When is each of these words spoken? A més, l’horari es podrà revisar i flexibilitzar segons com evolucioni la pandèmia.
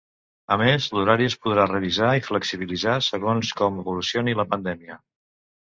A 0.53 0.55
més, 0.61 0.87
l’horari 0.97 1.27
es 1.31 1.35
podrà 1.43 1.65
revisar 1.73 2.09
i 2.21 2.25
flexibilitzar 2.29 2.97
segons 3.11 3.55
com 3.63 3.81
evolucioni 3.85 4.37
la 4.43 4.51
pandèmia. 4.57 5.01